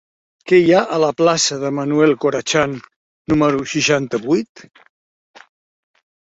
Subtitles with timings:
[0.51, 2.73] Què hi ha a la plaça de Manuel Corachan
[3.35, 4.65] número seixanta-vuit?